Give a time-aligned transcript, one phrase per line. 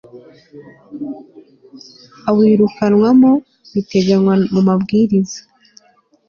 [2.29, 3.31] awirukanwamo
[3.73, 5.39] biteganywa mu mabwiriza